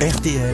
[0.00, 0.52] RTL,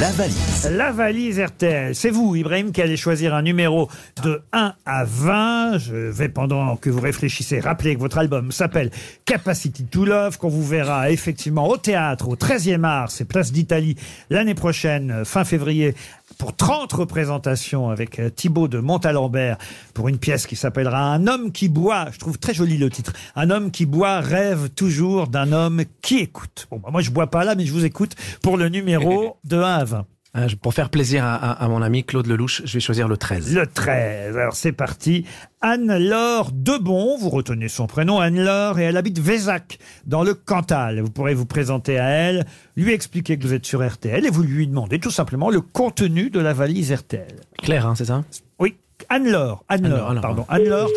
[0.00, 0.70] la valise.
[0.72, 1.94] La valise RTL.
[1.94, 3.88] C'est vous, Ibrahim, qui allez choisir un numéro
[4.22, 5.78] de 1 à 20.
[5.78, 8.90] Je vais, pendant que vous réfléchissez, rappeler que votre album s'appelle
[9.24, 13.96] Capacity to Love, qu'on vous verra effectivement au théâtre au 13e mars et Place d'Italie
[14.30, 15.94] l'année prochaine, fin février,
[16.38, 19.58] pour 30 représentations avec euh, Thibaut de Montalembert
[19.94, 22.06] pour une pièce qui s'appellera Un homme qui boit.
[22.12, 23.12] Je trouve très joli le titre.
[23.36, 26.66] Un homme qui boit rêve toujours d'un homme qui écoute.
[26.70, 29.56] Bon, bah, moi je bois pas là, mais je vous écoute pour le numéro de
[29.56, 30.06] 1 à 20.
[30.34, 33.18] Ah, Pour faire plaisir à, à- à mon ami Claude Lelouch, je vais choisir le
[33.18, 33.54] 13.
[33.54, 34.34] Le 13.
[34.38, 35.26] Alors c'est parti.
[35.60, 41.00] Anne-Laure Debon, vous retenez son prénom, Anne-Laure, et elle habite Vézac, dans le Cantal.
[41.00, 42.46] Vous pourrez vous présenter à elle,
[42.76, 46.30] lui expliquer que vous êtes sur RTL et vous lui demandez tout simplement le contenu
[46.30, 47.36] de la valise RTL.
[47.62, 48.24] Claire, hein, c'est ça?
[48.58, 48.76] Oui,
[49.10, 50.88] Anne-Laure, Anne-Laure, pardon, Anne-Laure,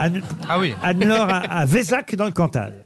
[0.00, 0.74] Anne, Ah oui.
[0.82, 2.84] Anne-Laure à, à Vézac, dans le Cantal.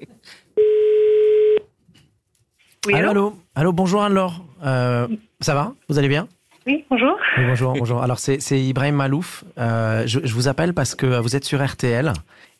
[2.86, 3.08] Oui, allô?
[3.10, 4.44] allô, Allô, bonjour Anne-Laure.
[4.64, 5.06] Euh,
[5.41, 5.73] ça va?
[5.88, 6.28] Vous allez bien?
[6.66, 7.14] Oui, bonjour.
[7.36, 8.02] Oui, bonjour, bonjour.
[8.02, 9.44] Alors, c'est Ibrahim Malouf.
[9.58, 12.12] Euh, je, je vous appelle parce que vous êtes sur RTL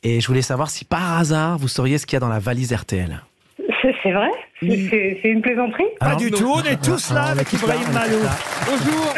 [0.03, 2.39] et je voulais savoir si par hasard vous sauriez ce qu'il y a dans la
[2.39, 3.21] valise RTL.
[4.03, 4.29] C'est vrai?
[4.61, 5.85] C'est- une plaisanterie?
[6.01, 6.39] Pas Alors, du non.
[6.39, 8.65] tout, on est tous là Ah, avec là, Ibrahim Malouf.
[8.67, 9.15] Bonjour.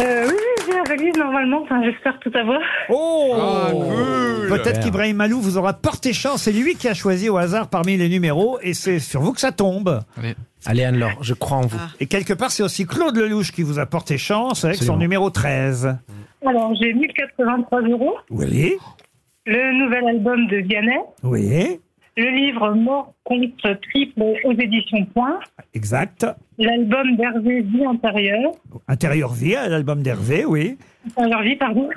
[0.00, 1.62] euh, Oui, oui, j'ai la valise normalement.
[1.62, 2.60] Enfin, j'espère tout avoir.
[2.90, 4.48] Oh Ah, cool.
[4.48, 6.42] Peut-être qu'Ibrahim Malou vous aura porté chance.
[6.42, 9.40] C'est lui qui a choisi au hasard parmi les numéros et c'est sur vous que
[9.40, 10.00] ça tombe.
[10.66, 11.78] Allez Anne-Laure, je crois en vous.
[12.00, 14.98] Et quelque part, c'est aussi Claude Lelouch qui vous a porté chance avec son Absolument.
[14.98, 15.96] numéro 13.
[16.46, 18.14] Alors, j'ai 1083 euros.
[18.30, 18.76] Oui,
[19.46, 20.98] Le nouvel album de Vianney.
[21.22, 21.80] oui,
[22.18, 25.38] Le livre Mort contre triple aux éditions Point.
[25.72, 26.26] exact.
[26.58, 28.50] L'album d'Hervé Vie antérieure.
[28.88, 30.76] Intérieur vie, l'album d'Hervé, oui.
[31.16, 31.88] Intérieur Vie, pardon.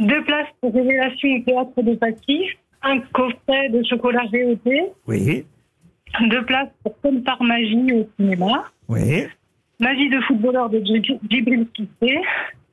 [0.00, 2.46] Deux places pour Révélation au théâtre de Paty.
[2.82, 4.94] Un coffret de chocolat GOT.
[5.06, 5.46] Oui,
[6.30, 8.64] Deux places pour Comme par magie au cinéma.
[8.88, 9.26] oui,
[9.80, 12.16] Magie de footballeur de Djib- Djibril Cissé.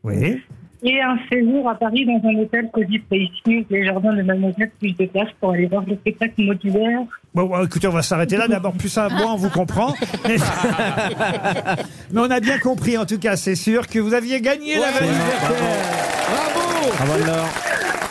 [0.03, 0.41] oui.
[0.83, 3.29] Et un séjour à Paris dans un hôtel Cosy Place
[3.69, 6.99] les jardins de Mademoiselle, plus de place pour aller voir le spectacle modulaire.
[7.33, 8.47] Bon, bon, écoutez, on va s'arrêter là.
[8.47, 9.93] D'abord, plus ça, moi, on vous comprend.
[10.27, 10.35] Mais...
[12.11, 14.91] Mais on a bien compris, en tout cas, c'est sûr, que vous aviez gagné la
[14.91, 15.17] valise.
[15.41, 16.65] Bravo.
[16.97, 17.47] Bravo.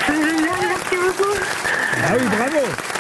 [0.07, 1.39] C'est génial, merci beaucoup.
[2.07, 2.94] Ah oui, bravo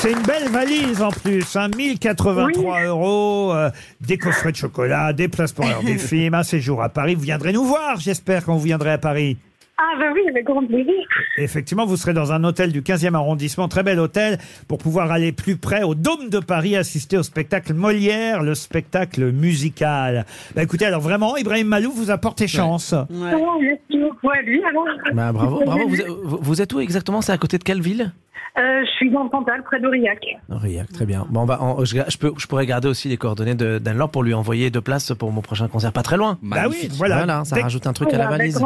[0.00, 3.68] C'est une belle valise en plus, hein, 1083 euros, euh,
[4.00, 7.16] des coffrets de chocolat, des places pour l'heure des films, un séjour à Paris.
[7.16, 9.36] Vous viendrez nous voir, j'espère, quand vous viendrez à Paris.
[9.80, 10.92] Ah ben oui, avec grand plaisir.
[11.36, 15.30] Effectivement, vous serez dans un hôtel du 15e arrondissement, très bel hôtel, pour pouvoir aller
[15.30, 20.26] plus près au Dôme de Paris, assister au spectacle Molière, le spectacle musical.
[20.56, 22.92] Bah écoutez, alors vraiment, Ibrahim Malou vous a porté chance.
[22.92, 24.84] À lui alors.
[25.12, 25.88] Bah, bravo, bravo.
[25.88, 27.20] Vous, vous- vous êtes où exactement?
[27.22, 28.12] C'est à côté de quelle ville?
[28.58, 30.18] Euh, je suis dans le Cantal, près d'Aurillac.
[30.50, 31.24] Aurillac, très bien.
[31.30, 34.22] Bon, bah, en- je, je peux, je pourrais garder aussi les coordonnées de- d'Anne-Laure pour
[34.24, 36.38] lui envoyer deux places pour mon prochain concert, pas très loin.
[36.42, 37.18] Bah oui, voilà.
[37.18, 38.58] Voilà, ça Dès- rajoute un truc à la valise.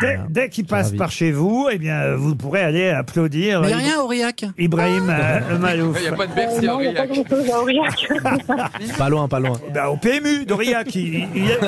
[0.00, 3.72] Dès, dès qu'il passe par chez vous, eh bien, vous pourrez aller applaudir Mais y
[3.72, 4.44] a Ibra- rien, Aurillac.
[4.58, 5.96] Ibrahim euh, Malouf.
[5.98, 8.08] Il n'y a pas de Euh, Bercy à il n'y pas Aurillac.
[8.48, 8.70] à.
[8.98, 9.58] Pas loin, pas loin.
[9.74, 11.58] Bah, au PMU d'Aurillac, il, il- il aime,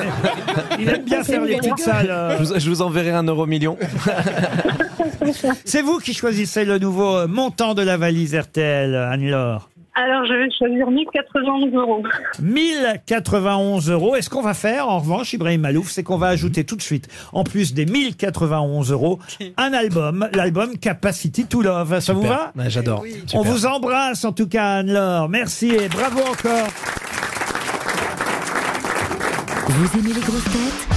[0.79, 2.07] il aime bien faire les petites salles.
[2.09, 2.37] euh.
[2.39, 3.77] Je vous, je vous enverrai un euro million.
[5.65, 9.69] C'est vous qui choisissez le nouveau euh, montant de la valise RTL, Anne-Laure.
[9.95, 12.03] Alors je vais choisir 1091 euros.
[12.41, 14.15] 1091 euros.
[14.15, 16.81] Et ce qu'on va faire, en revanche, Ibrahim Malouf, c'est qu'on va ajouter tout de
[16.81, 19.19] suite, en plus des 1091 euros,
[19.57, 21.99] un album, l'album Capacity to Love.
[21.99, 23.03] Ça vous va Ouais, J'adore.
[23.03, 23.43] On Super.
[23.43, 25.29] vous embrasse en tout cas, Anne-Laure.
[25.29, 26.69] Merci et bravo encore.
[29.67, 30.92] Vous aimez les grosses têtes?